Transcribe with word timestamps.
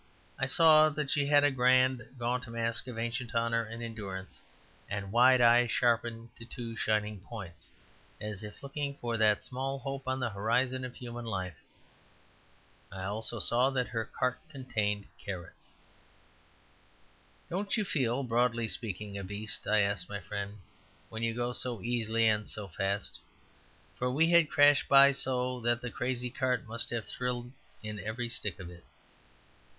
I 0.39 0.47
saw 0.47 0.89
that 0.89 1.11
she 1.11 1.27
had 1.27 1.43
a 1.43 1.51
grand, 1.51 2.15
gaunt 2.17 2.47
mask 2.47 2.87
of 2.87 2.97
ancient 2.97 3.35
honour 3.35 3.63
and 3.63 3.83
endurance, 3.83 4.41
and 4.89 5.11
wide 5.11 5.41
eyes 5.41 5.69
sharpened 5.69 6.29
to 6.39 6.45
two 6.45 6.75
shining 6.75 7.19
points, 7.19 7.69
as 8.19 8.43
if 8.43 8.63
looking 8.63 8.95
for 8.97 9.15
that 9.17 9.43
small 9.43 9.77
hope 9.77 10.07
on 10.07 10.19
the 10.19 10.31
horizon 10.31 10.83
of 10.85 10.95
human 10.95 11.25
life. 11.25 11.59
I 12.91 13.03
also 13.03 13.39
saw 13.39 13.69
that 13.69 13.89
her 13.89 14.03
cart 14.03 14.39
contained 14.49 15.05
carrots. 15.23 15.69
"Don't 17.47 17.77
you 17.77 17.85
feel, 17.85 18.23
broadly 18.23 18.67
speaking, 18.67 19.19
a 19.19 19.23
beast," 19.23 19.67
I 19.67 19.81
asked 19.81 20.09
my 20.09 20.19
friend, 20.19 20.57
"when 21.09 21.21
you 21.21 21.35
go 21.35 21.53
so 21.53 21.79
easily 21.83 22.27
and 22.27 22.47
so 22.47 22.67
fast?" 22.67 23.19
For 23.97 24.09
we 24.09 24.31
had 24.31 24.49
crashed 24.49 24.89
by 24.89 25.11
so 25.11 25.59
that 25.59 25.79
the 25.79 25.91
crazy 25.91 26.31
cart 26.31 26.65
must 26.65 26.89
have 26.89 27.05
thrilled 27.05 27.51
in 27.83 27.99
every 27.99 28.29
stick 28.29 28.59
of 28.59 28.71
it. 28.71 28.83